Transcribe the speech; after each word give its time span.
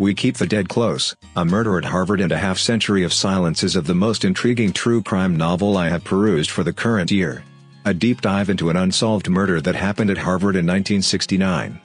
We 0.00 0.14
Keep 0.14 0.38
the 0.38 0.46
Dead 0.46 0.70
Close, 0.70 1.14
A 1.36 1.44
Murder 1.44 1.76
at 1.76 1.84
Harvard 1.84 2.22
and 2.22 2.32
a 2.32 2.38
Half 2.38 2.56
Century 2.56 3.04
of 3.04 3.12
Silence 3.12 3.62
is 3.62 3.76
of 3.76 3.86
the 3.86 3.94
most 3.94 4.24
intriguing 4.24 4.72
true 4.72 5.02
crime 5.02 5.36
novel 5.36 5.76
I 5.76 5.90
have 5.90 6.04
perused 6.04 6.50
for 6.50 6.64
the 6.64 6.72
current 6.72 7.10
year. 7.10 7.44
A 7.84 7.92
deep 7.92 8.22
dive 8.22 8.48
into 8.48 8.70
an 8.70 8.78
unsolved 8.78 9.28
murder 9.28 9.60
that 9.60 9.74
happened 9.74 10.08
at 10.08 10.16
Harvard 10.16 10.56
in 10.56 10.64
1969. 10.64 11.78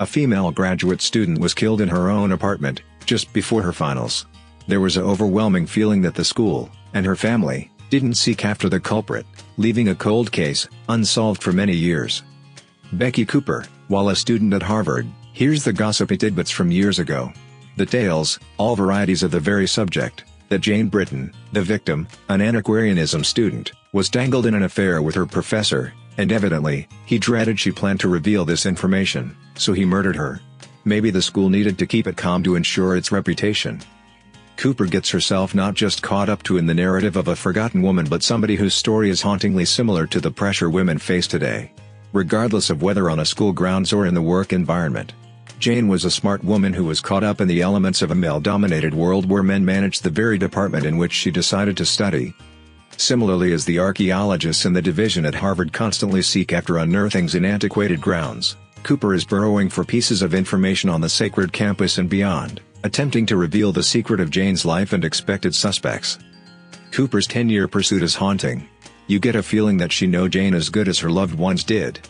A 0.00 0.06
female 0.06 0.50
graduate 0.50 1.00
student 1.00 1.40
was 1.40 1.54
killed 1.54 1.80
in 1.80 1.88
her 1.88 2.10
own 2.10 2.32
apartment, 2.32 2.82
just 3.06 3.32
before 3.32 3.62
her 3.62 3.72
finals. 3.72 4.26
There 4.66 4.80
was 4.80 4.98
an 4.98 5.04
overwhelming 5.04 5.66
feeling 5.66 6.02
that 6.02 6.14
the 6.14 6.26
school, 6.26 6.68
and 6.92 7.06
her 7.06 7.16
family, 7.16 7.70
didn't 7.88 8.16
seek 8.16 8.44
after 8.44 8.68
the 8.68 8.80
culprit, 8.80 9.24
leaving 9.56 9.88
a 9.88 9.94
cold 9.94 10.30
case, 10.30 10.68
unsolved 10.90 11.42
for 11.42 11.52
many 11.52 11.74
years. 11.74 12.22
Becky 12.92 13.24
Cooper, 13.24 13.64
while 13.88 14.10
a 14.10 14.14
student 14.14 14.52
at 14.52 14.62
Harvard, 14.62 15.06
hears 15.32 15.64
the 15.64 15.72
gossipy 15.72 16.18
tidbits 16.18 16.50
from 16.50 16.70
years 16.70 16.98
ago. 16.98 17.32
The 17.76 17.86
tales, 17.86 18.38
all 18.58 18.76
varieties 18.76 19.22
of 19.22 19.30
the 19.30 19.40
very 19.40 19.66
subject, 19.66 20.24
that 20.48 20.60
Jane 20.60 20.88
Britton, 20.88 21.32
the 21.52 21.62
victim, 21.62 22.06
an 22.28 22.42
antiquarianism 22.42 23.24
student, 23.24 23.72
was 23.92 24.10
tangled 24.10 24.46
in 24.46 24.54
an 24.54 24.64
affair 24.64 25.00
with 25.00 25.14
her 25.14 25.26
professor, 25.26 25.94
and 26.18 26.30
evidently, 26.30 26.88
he 27.06 27.18
dreaded 27.18 27.58
she 27.58 27.72
planned 27.72 28.00
to 28.00 28.08
reveal 28.08 28.44
this 28.44 28.66
information, 28.66 29.34
so 29.54 29.72
he 29.72 29.84
murdered 29.84 30.16
her. 30.16 30.40
Maybe 30.84 31.10
the 31.10 31.22
school 31.22 31.48
needed 31.48 31.78
to 31.78 31.86
keep 31.86 32.06
it 32.06 32.16
calm 32.16 32.42
to 32.42 32.56
ensure 32.56 32.96
its 32.96 33.12
reputation. 33.12 33.80
Cooper 34.56 34.84
gets 34.84 35.10
herself 35.10 35.54
not 35.54 35.74
just 35.74 36.02
caught 36.02 36.28
up 36.28 36.42
to 36.44 36.58
in 36.58 36.66
the 36.66 36.74
narrative 36.74 37.16
of 37.16 37.28
a 37.28 37.36
forgotten 37.36 37.82
woman 37.82 38.06
but 38.08 38.22
somebody 38.22 38.54
whose 38.56 38.74
story 38.74 39.08
is 39.08 39.22
hauntingly 39.22 39.64
similar 39.64 40.06
to 40.06 40.20
the 40.20 40.30
pressure 40.30 40.68
women 40.68 40.98
face 40.98 41.26
today. 41.26 41.72
Regardless 42.12 42.68
of 42.68 42.82
whether 42.82 43.08
on 43.08 43.20
a 43.20 43.24
school 43.24 43.52
grounds 43.52 43.92
or 43.92 44.06
in 44.06 44.14
the 44.14 44.20
work 44.20 44.52
environment. 44.52 45.14
Jane 45.62 45.86
was 45.86 46.04
a 46.04 46.10
smart 46.10 46.42
woman 46.42 46.72
who 46.72 46.82
was 46.82 47.00
caught 47.00 47.22
up 47.22 47.40
in 47.40 47.46
the 47.46 47.62
elements 47.62 48.02
of 48.02 48.10
a 48.10 48.16
male-dominated 48.16 48.92
world 48.92 49.30
where 49.30 49.44
men 49.44 49.64
managed 49.64 50.02
the 50.02 50.10
very 50.10 50.36
department 50.36 50.84
in 50.84 50.96
which 50.96 51.12
she 51.12 51.30
decided 51.30 51.76
to 51.76 51.86
study. 51.86 52.34
Similarly 52.96 53.52
as 53.52 53.64
the 53.64 53.78
archaeologists 53.78 54.64
in 54.64 54.72
the 54.72 54.82
division 54.82 55.24
at 55.24 55.36
Harvard 55.36 55.72
constantly 55.72 56.20
seek 56.20 56.52
after 56.52 56.78
unearthings 56.78 57.36
in 57.36 57.44
antiquated 57.44 58.00
grounds, 58.00 58.56
Cooper 58.82 59.14
is 59.14 59.24
burrowing 59.24 59.68
for 59.68 59.84
pieces 59.84 60.20
of 60.20 60.34
information 60.34 60.90
on 60.90 61.00
the 61.00 61.08
sacred 61.08 61.52
campus 61.52 61.96
and 61.96 62.10
beyond, 62.10 62.60
attempting 62.82 63.24
to 63.26 63.36
reveal 63.36 63.70
the 63.70 63.84
secret 63.84 64.18
of 64.18 64.30
Jane's 64.30 64.64
life 64.64 64.92
and 64.92 65.04
expected 65.04 65.54
suspects. 65.54 66.18
Cooper's 66.90 67.28
10-year 67.28 67.68
pursuit 67.68 68.02
is 68.02 68.16
haunting. 68.16 68.68
You 69.06 69.20
get 69.20 69.36
a 69.36 69.42
feeling 69.44 69.76
that 69.76 69.92
she 69.92 70.08
know 70.08 70.26
Jane 70.26 70.54
as 70.54 70.70
good 70.70 70.88
as 70.88 70.98
her 70.98 71.10
loved 71.10 71.36
ones 71.36 71.62
did. 71.62 72.00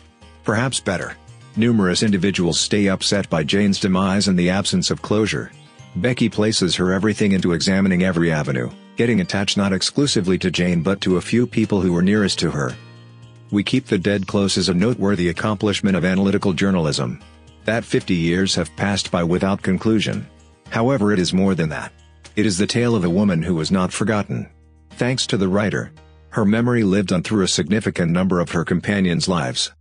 Perhaps 0.43 0.79
better. 0.79 1.15
Numerous 1.55 2.01
individuals 2.01 2.59
stay 2.59 2.87
upset 2.87 3.29
by 3.29 3.43
Jane's 3.43 3.79
demise 3.79 4.27
and 4.27 4.37
the 4.37 4.49
absence 4.49 4.89
of 4.89 5.03
closure. 5.03 5.51
Becky 5.97 6.27
places 6.27 6.75
her 6.75 6.91
everything 6.91 7.33
into 7.33 7.53
examining 7.53 8.01
every 8.01 8.31
avenue, 8.31 8.71
getting 8.95 9.21
attached 9.21 9.55
not 9.55 9.71
exclusively 9.71 10.39
to 10.39 10.49
Jane 10.49 10.81
but 10.81 10.99
to 11.01 11.17
a 11.17 11.21
few 11.21 11.45
people 11.45 11.79
who 11.79 11.93
were 11.93 12.01
nearest 12.01 12.39
to 12.39 12.49
her. 12.49 12.75
We 13.51 13.63
Keep 13.63 13.85
the 13.85 13.99
Dead 13.99 14.25
Close 14.25 14.57
is 14.57 14.69
a 14.69 14.73
noteworthy 14.73 15.29
accomplishment 15.29 15.95
of 15.95 16.03
analytical 16.03 16.53
journalism. 16.53 17.21
That 17.65 17.85
50 17.85 18.15
years 18.15 18.55
have 18.55 18.75
passed 18.75 19.11
by 19.11 19.23
without 19.23 19.61
conclusion. 19.61 20.25
However 20.71 21.13
it 21.13 21.19
is 21.19 21.33
more 21.33 21.53
than 21.53 21.69
that. 21.69 21.93
It 22.35 22.47
is 22.47 22.57
the 22.57 22.65
tale 22.65 22.95
of 22.95 23.03
a 23.05 23.09
woman 23.11 23.43
who 23.43 23.53
was 23.53 23.69
not 23.69 23.93
forgotten. 23.93 24.49
Thanks 24.93 25.27
to 25.27 25.37
the 25.37 25.47
writer. 25.47 25.91
Her 26.29 26.45
memory 26.45 26.83
lived 26.83 27.13
on 27.13 27.21
through 27.21 27.43
a 27.43 27.47
significant 27.47 28.11
number 28.11 28.39
of 28.39 28.49
her 28.49 28.65
companions' 28.65 29.27
lives. 29.27 29.71